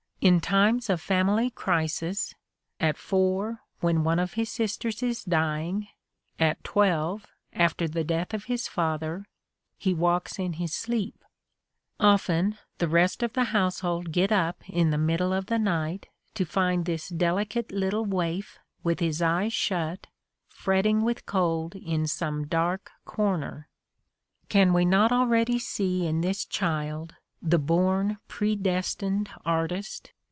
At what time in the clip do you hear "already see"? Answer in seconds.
25.11-26.05